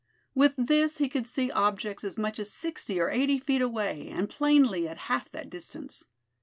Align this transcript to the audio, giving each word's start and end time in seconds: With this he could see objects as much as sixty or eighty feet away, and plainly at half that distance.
With 0.33 0.55
this 0.57 0.97
he 0.97 1.07
could 1.07 1.27
see 1.27 1.51
objects 1.51 2.03
as 2.03 2.17
much 2.17 2.39
as 2.39 2.51
sixty 2.51 2.99
or 2.99 3.11
eighty 3.11 3.37
feet 3.37 3.61
away, 3.61 4.07
and 4.07 4.27
plainly 4.27 4.87
at 4.87 4.97
half 5.11 5.31
that 5.31 5.47
distance. 5.47 6.05